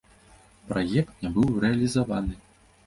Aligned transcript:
Праект 0.71 1.13
не 1.27 1.33
быў 1.37 1.61
рэалізаваны. 1.67 2.45